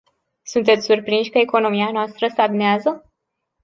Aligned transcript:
Sunteți 0.43 0.85
surprinși 0.85 1.29
că 1.29 1.37
economia 1.37 1.91
noastră 1.91 2.27
stagnează? 2.27 3.11